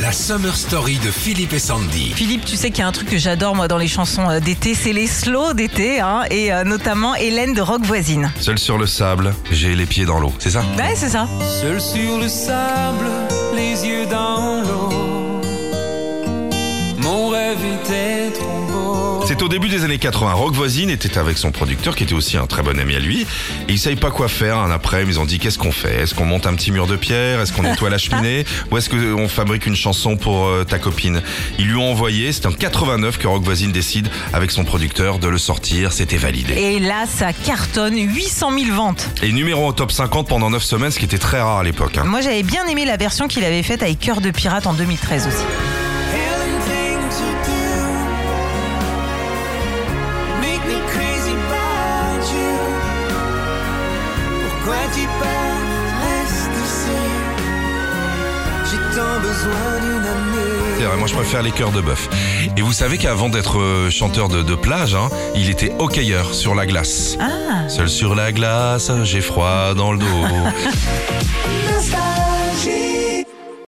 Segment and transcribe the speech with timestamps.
[0.00, 2.12] La Summer Story de Philippe et Sandy.
[2.14, 4.40] Philippe, tu sais qu'il y a un truc que j'adore moi dans les chansons euh,
[4.40, 8.32] d'été, c'est les slows d'été, hein, et euh, notamment Hélène de Rock Voisine.
[8.40, 10.62] Seul sur le sable, j'ai les pieds dans l'eau, c'est ça?
[10.76, 11.28] Ouais, c'est ça.
[11.60, 13.06] Seul sur le sable,
[13.54, 15.40] les yeux dans l'eau.
[16.98, 19.13] Mon rêve était trop beau.
[19.26, 20.32] C'est au début des années 80.
[20.34, 23.22] Rock Voisine était avec son producteur, qui était aussi un très bon ami à lui.
[23.68, 24.58] Et ils savaient pas quoi faire.
[24.58, 26.02] Un après, ils ont dit qu'est-ce qu'on fait?
[26.02, 27.40] Est-ce qu'on monte un petit mur de pierre?
[27.40, 28.44] Est-ce qu'on nettoie la cheminée?
[28.70, 31.22] Ou est-ce qu'on fabrique une chanson pour euh, ta copine?
[31.58, 32.32] Ils lui ont envoyé.
[32.32, 35.92] C'est en 89 que Rock Voisine décide avec son producteur de le sortir.
[35.92, 36.52] C'était validé.
[36.54, 39.08] Et là, ça cartonne 800 000 ventes.
[39.22, 41.96] Et numéro au top 50 pendant 9 semaines, ce qui était très rare à l'époque.
[41.96, 42.04] hein.
[42.04, 45.26] Moi, j'avais bien aimé la version qu'il avait faite avec Cœur de Pirate en 2013
[45.28, 45.44] aussi.
[54.94, 56.98] Pourquoi tu pars, reste ici.
[58.70, 60.78] J'ai tant besoin d'une amie.
[60.78, 62.08] C'est vrai, moi je préfère les cœurs de bœuf.
[62.56, 66.54] Et vous savez qu'avant d'être euh, chanteur de, de plage, hein, il était hockeyeur sur
[66.54, 67.16] la glace.
[67.20, 70.06] Ah Seul sur la glace, j'ai froid dans le dos.